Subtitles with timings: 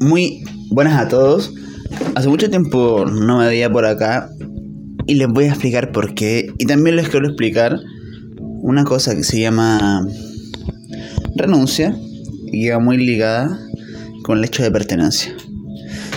[0.00, 1.52] Muy buenas a todos.
[2.14, 4.30] Hace mucho tiempo no me veía por acá
[5.06, 6.50] y les voy a explicar por qué.
[6.56, 7.78] Y también les quiero explicar
[8.38, 10.06] una cosa que se llama
[11.36, 11.94] renuncia
[12.50, 13.60] y va muy ligada
[14.22, 15.36] con el hecho de pertenencia.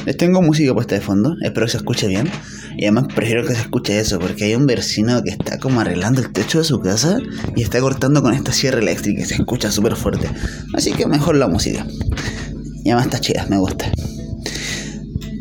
[0.05, 2.29] Les tengo música puesta de fondo, espero que se escuche bien.
[2.77, 6.21] Y además prefiero que se escuche eso, porque hay un vecino que está como arreglando
[6.21, 7.17] el techo de su casa
[7.53, 10.29] y está cortando con esta sierra eléctrica y se escucha súper fuerte.
[10.73, 11.85] Así que mejor la música.
[12.83, 13.91] Y además está chida, me gusta.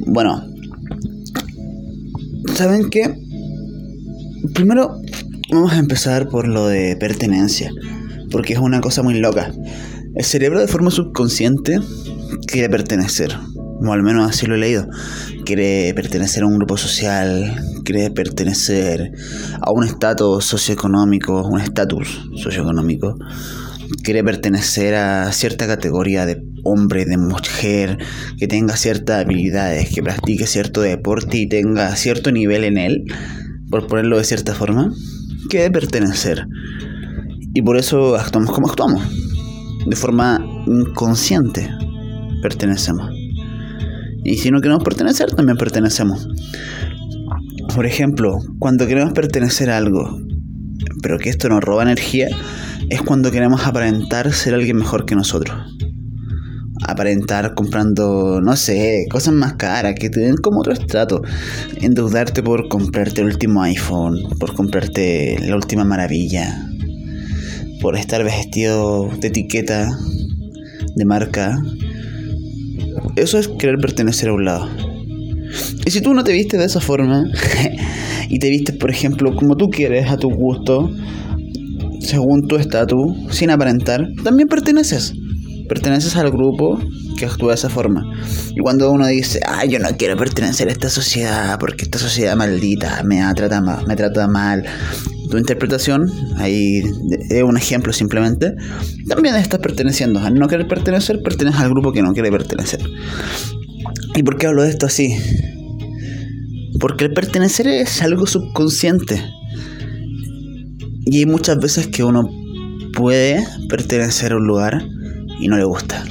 [0.07, 0.47] Bueno,
[2.55, 3.15] ¿saben qué?
[4.55, 5.01] Primero
[5.51, 7.71] vamos a empezar por lo de pertenencia,
[8.31, 9.53] porque es una cosa muy loca.
[10.15, 11.79] El cerebro de forma subconsciente
[12.47, 13.37] quiere pertenecer,
[13.81, 14.87] o al menos así lo he leído.
[15.45, 19.13] Quiere pertenecer a un grupo social, quiere pertenecer
[19.61, 23.15] a un estatus socioeconómico, un estatus socioeconómico,
[24.03, 27.99] quiere pertenecer a cierta categoría de hombre, de mujer,
[28.39, 33.05] que tenga ciertas habilidades, que practique cierto deporte y tenga cierto nivel en él,
[33.71, 34.91] por ponerlo de cierta forma,
[35.49, 36.47] quiere pertenecer.
[37.55, 39.03] Y por eso actuamos como actuamos.
[39.87, 41.69] De forma inconsciente
[42.43, 43.11] pertenecemos.
[44.25, 46.29] Y si no queremos pertenecer, también pertenecemos.
[47.75, 50.21] Por ejemplo, cuando queremos pertenecer a algo,
[51.03, 52.29] pero que esto nos roba energía,
[52.89, 55.57] es cuando queremos aparentar ser alguien mejor que nosotros.
[56.87, 61.23] Aparentar comprando, no sé, cosas más caras, que te den como otro estrato.
[61.81, 66.69] Endeudarte por comprarte el último iPhone, por comprarte la última maravilla,
[67.81, 69.89] por estar vestido de etiqueta,
[70.95, 71.61] de marca,
[73.17, 74.69] eso es querer pertenecer a un lado.
[75.85, 77.25] Y si tú no te vistes de esa forma,
[78.29, 80.91] y te vistes, por ejemplo, como tú quieres, a tu gusto,
[82.01, 85.15] según tu estatus, sin aparentar, también perteneces.
[85.69, 86.79] Perteneces al grupo
[87.17, 88.03] que actúa de esa forma.
[88.55, 92.37] Y cuando uno dice, ay, yo no quiero pertenecer a esta sociedad porque esta sociedad
[92.37, 94.65] maldita me trata mal, me trata mal.
[95.31, 96.83] Tu interpretación, ahí
[97.31, 98.53] es un ejemplo simplemente,
[99.09, 100.21] también estás perteneciendo.
[100.21, 102.81] Al no querer pertenecer, perteneces al grupo que no quiere pertenecer.
[104.15, 105.17] ¿Y por qué hablo de esto así?
[106.79, 109.23] Porque el pertenecer es algo subconsciente.
[111.07, 112.29] Y hay muchas veces que uno
[112.93, 114.85] puede pertenecer a un lugar
[115.43, 116.05] y no le gusta.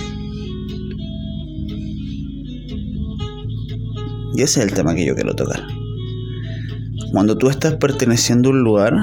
[4.36, 5.66] Y ese es el tema que yo quiero tocar.
[7.14, 8.94] Cuando tú estás perteneciendo a un lugar,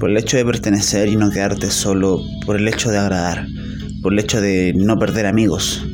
[0.00, 3.46] por el hecho de pertenecer y no quedarte solo, por el hecho de agradar,
[4.02, 5.86] por el hecho de no perder amigos,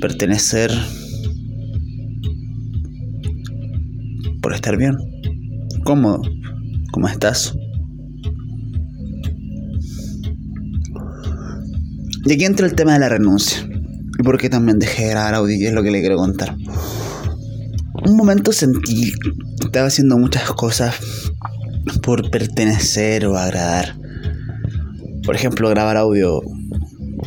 [0.00, 0.70] pertenecer
[4.40, 4.96] por estar bien,
[5.82, 6.22] cómodo,
[6.92, 7.56] como estás.
[12.26, 13.68] Y aquí entra el tema de la renuncia.
[14.18, 16.56] Y por qué también dejé de grabar audio, y es lo que le quiero contar.
[18.04, 20.96] Un momento sentí que estaba haciendo muchas cosas
[22.02, 23.96] por pertenecer o agradar.
[25.24, 26.42] Por ejemplo, grabar audio,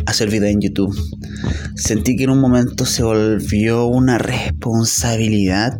[0.05, 0.93] hacer video en YouTube.
[1.75, 5.79] Sentí que en un momento se volvió una responsabilidad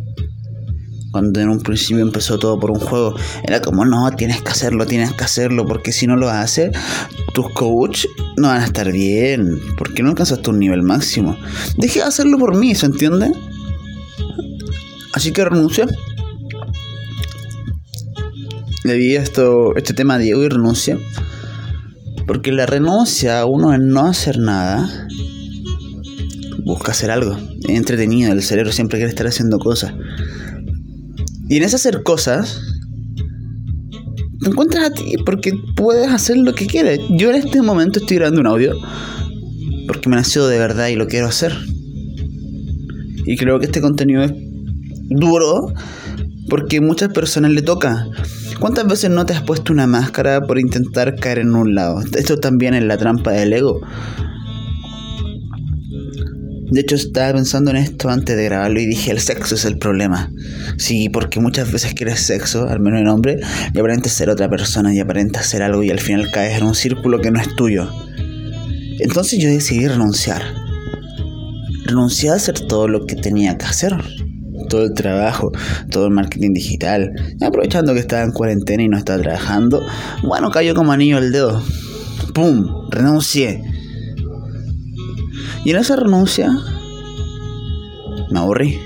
[1.10, 4.86] cuando en un principio empezó todo por un juego, era como, no, tienes que hacerlo,
[4.86, 6.70] tienes que hacerlo, porque si no lo haces,
[7.34, 8.06] tus coach
[8.36, 11.36] no van a estar bien, porque no alcanzaste un nivel máximo.
[11.76, 13.32] Deje de hacerlo por mí, ¿se entiende?
[15.12, 15.86] Así que renuncia.
[18.84, 20.98] Le di esto, este tema a Diego y renuncia.
[22.26, 25.08] Porque la renuncia, uno en no hacer nada,
[26.64, 27.36] busca hacer algo.
[27.68, 29.92] Es entretenido, el cerebro siempre quiere estar haciendo cosas.
[31.50, 32.62] Y en ese hacer cosas,
[34.40, 37.00] te encuentras a ti porque puedes hacer lo que quieres.
[37.10, 38.76] Yo en este momento estoy grabando un audio
[39.88, 41.52] porque me nació de verdad y lo quiero hacer.
[43.26, 44.32] Y creo que este contenido es
[45.08, 45.74] duro
[46.48, 48.06] porque muchas personas le toca.
[48.60, 52.00] ¿Cuántas veces no te has puesto una máscara por intentar caer en un lado?
[52.16, 53.80] Esto también es la trampa del ego.
[56.70, 59.76] De hecho, estaba pensando en esto antes de grabarlo y dije, el sexo es el
[59.76, 60.32] problema.
[60.76, 63.40] Sí, porque muchas veces quieres sexo, al menos en hombre,
[63.74, 66.76] y aparentas ser otra persona y aparentas ser algo y al final caes en un
[66.76, 67.88] círculo que no es tuyo.
[69.00, 70.42] Entonces yo decidí renunciar.
[71.86, 73.96] Renuncié a hacer todo lo que tenía que hacer.
[74.68, 75.50] Todo el trabajo,
[75.90, 77.10] todo el marketing digital.
[77.40, 79.84] Aprovechando que estaba en cuarentena y no estaba trabajando,
[80.22, 81.64] bueno, cayó como anillo el dedo.
[82.32, 82.88] ¡Pum!
[82.90, 83.79] Renuncié
[85.64, 86.50] y en esa renuncia
[88.30, 88.78] me aburrí.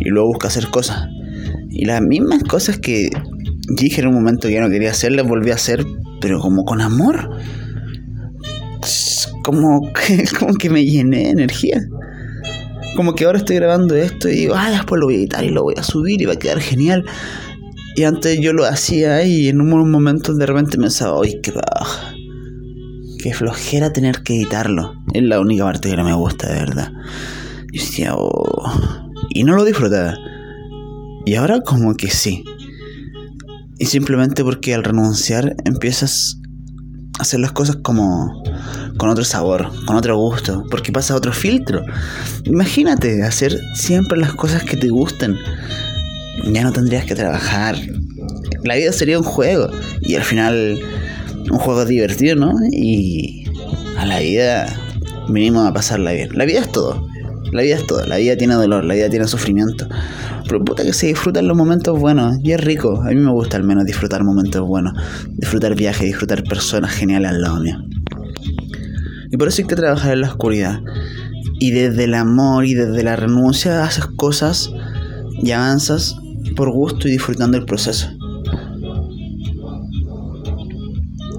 [0.00, 1.08] Y luego busqué hacer cosas.
[1.70, 3.10] Y las mismas cosas que
[3.68, 5.84] dije en un momento que ya no quería hacer, las volví a hacer,
[6.20, 7.30] pero como con amor.
[9.44, 11.80] como que, como que me llené de energía.
[12.96, 15.50] Como que ahora estoy grabando esto y digo, ah, después lo voy a editar y
[15.50, 17.04] lo voy a subir y va a quedar genial.
[17.94, 22.07] Y antes yo lo hacía y en unos momentos de repente pensaba, uy, qué baja.
[23.18, 24.94] Qué flojera tener que editarlo.
[25.12, 26.92] Es la única parte que no me gusta, de verdad.
[27.72, 29.10] Y decía, oh.
[29.30, 30.14] Y no lo disfrutaba.
[31.26, 32.44] Y ahora como que sí.
[33.78, 36.38] Y simplemente porque al renunciar empiezas
[37.18, 38.42] a hacer las cosas como
[38.96, 41.82] con otro sabor, con otro gusto, porque pasa otro filtro.
[42.44, 45.36] Imagínate hacer siempre las cosas que te gusten.
[46.52, 47.76] Ya no tendrías que trabajar.
[48.64, 49.68] La vida sería un juego
[50.00, 50.80] y al final
[51.50, 52.52] un juego divertido, ¿no?
[52.70, 53.44] Y
[53.96, 54.66] a la vida
[55.28, 56.30] vinimos a pasarla bien.
[56.34, 57.06] La vida es todo.
[57.52, 58.04] La vida es todo.
[58.06, 59.88] La vida tiene dolor, la vida tiene sufrimiento.
[60.46, 62.38] Pero puta que se disfrutan los momentos buenos.
[62.42, 63.02] Y es rico.
[63.02, 64.94] A mí me gusta al menos disfrutar momentos buenos.
[65.30, 67.76] Disfrutar viajes, disfrutar personas geniales al lado mío.
[69.30, 70.80] Y por eso hay que trabajar en la oscuridad.
[71.60, 74.70] Y desde el amor y desde la renuncia haces cosas
[75.42, 76.16] y avanzas
[76.56, 78.08] por gusto y disfrutando el proceso.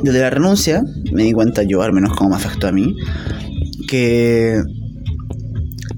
[0.01, 0.81] Desde la renuncia
[1.11, 2.95] me di cuenta yo, al menos como me afectó a mí,
[3.87, 4.61] que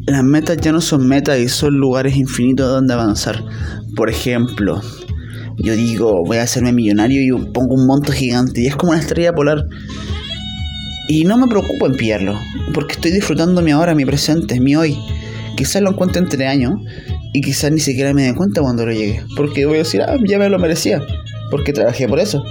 [0.07, 3.43] las metas ya no son metas y son lugares infinitos donde avanzar.
[3.95, 4.81] Por ejemplo,
[5.57, 9.01] yo digo, voy a hacerme millonario y pongo un monto gigante y es como una
[9.01, 9.65] estrella polar.
[11.07, 12.39] Y no me preocupo en pillarlo,
[12.73, 14.97] porque estoy disfrutando mi ahora, mi presente, mi hoy.
[15.57, 16.73] Quizás lo encuentre entre años
[17.33, 20.15] y quizás ni siquiera me dé cuenta cuando lo llegue, porque voy a decir, ah,
[20.25, 21.01] ya me lo merecía,
[21.49, 22.43] porque trabajé por eso.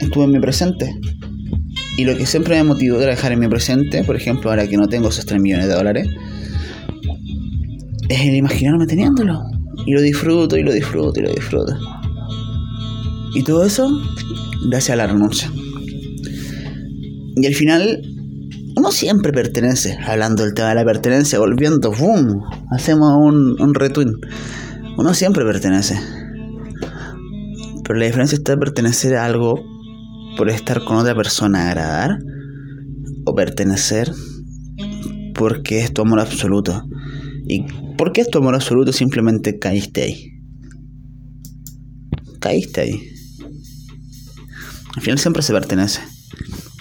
[0.00, 0.94] Estuve en mi presente.
[1.96, 4.76] Y lo que siempre me motivó a trabajar en mi presente, por ejemplo, ahora que
[4.76, 6.08] no tengo esos 3 millones de dólares,
[8.08, 9.40] es el imaginarme teniéndolo.
[9.86, 11.74] Y lo disfruto, y lo disfruto, y lo disfruto.
[13.34, 13.88] Y todo eso
[14.68, 15.50] gracias a la renuncia.
[17.36, 18.02] Y al final,
[18.76, 19.96] uno siempre pertenece.
[20.06, 22.42] Hablando del tema de la pertenencia, volviendo, ¡boom!
[22.70, 24.12] Hacemos un, un retweet.
[24.98, 25.98] Uno siempre pertenece.
[27.84, 29.75] Pero la diferencia está en pertenecer a algo
[30.36, 32.18] por estar con otra persona agradar.
[33.24, 34.12] O pertenecer
[35.34, 36.82] porque es tu amor absoluto.
[37.48, 37.64] ¿Y
[37.96, 38.92] por qué es tu amor absoluto?
[38.92, 40.30] Simplemente caíste ahí.
[42.40, 43.10] Caíste ahí.
[44.94, 46.00] Al final siempre se pertenece.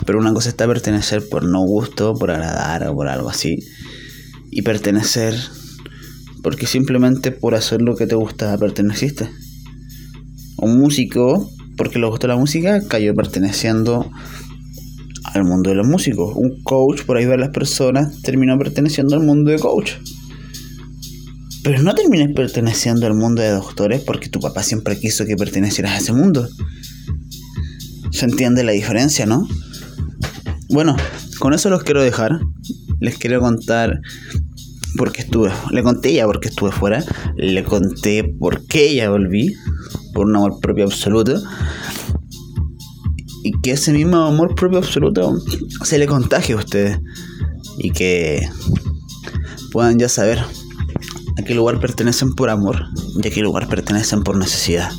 [0.05, 3.57] Pero una cosa está pertenecer por no gusto, por agradar o por algo así.
[4.51, 5.35] Y pertenecer
[6.45, 9.31] porque simplemente por hacer lo que te gusta perteneciste.
[10.57, 14.10] Un músico, porque le gustó la música, cayó perteneciendo
[15.33, 16.33] al mundo de los músicos.
[16.36, 19.94] Un coach, por ahí ver las personas, terminó perteneciendo al mundo de coach.
[21.63, 25.94] Pero no termines perteneciendo al mundo de doctores porque tu papá siempre quiso que pertenecieras
[25.94, 26.48] a ese mundo.
[28.12, 29.48] Se entiende la diferencia, ¿no?
[30.69, 30.95] Bueno,
[31.39, 32.39] con eso los quiero dejar.
[33.00, 34.00] Les quiero contar
[34.95, 35.51] por qué estuve.
[35.72, 37.04] Le conté ya por qué estuve fuera.
[37.36, 39.56] Le conté por qué ya volví.
[40.15, 41.39] Por un amor propio absoluto.
[43.44, 45.35] Y que ese mismo amor propio absoluto
[45.83, 47.00] se le contagie a ustedes.
[47.77, 48.50] Y que
[49.71, 50.39] puedan ya saber
[51.38, 52.85] a qué lugar pertenecen por amor
[53.21, 54.89] y a qué lugar pertenecen por necesidad.